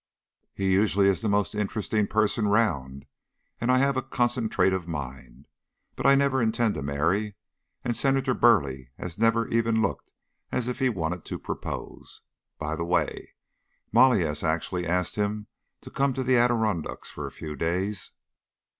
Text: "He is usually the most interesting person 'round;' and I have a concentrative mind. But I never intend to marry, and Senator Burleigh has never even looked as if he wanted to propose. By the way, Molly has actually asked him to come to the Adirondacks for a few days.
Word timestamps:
"He 0.55 0.73
is 0.73 0.73
usually 0.95 1.11
the 1.13 1.29
most 1.29 1.53
interesting 1.53 2.07
person 2.07 2.47
'round;' 2.47 3.05
and 3.59 3.69
I 3.71 3.77
have 3.77 3.95
a 3.97 4.01
concentrative 4.01 4.87
mind. 4.87 5.45
But 5.95 6.07
I 6.07 6.15
never 6.15 6.41
intend 6.41 6.73
to 6.73 6.81
marry, 6.81 7.35
and 7.83 7.95
Senator 7.95 8.33
Burleigh 8.33 8.85
has 8.97 9.19
never 9.19 9.47
even 9.49 9.79
looked 9.79 10.11
as 10.51 10.67
if 10.67 10.79
he 10.79 10.89
wanted 10.89 11.23
to 11.25 11.37
propose. 11.37 12.21
By 12.57 12.75
the 12.75 12.83
way, 12.83 13.35
Molly 13.91 14.21
has 14.21 14.43
actually 14.43 14.87
asked 14.87 15.17
him 15.17 15.45
to 15.81 15.91
come 15.91 16.13
to 16.15 16.23
the 16.23 16.35
Adirondacks 16.35 17.11
for 17.11 17.27
a 17.27 17.31
few 17.31 17.55
days. 17.55 18.09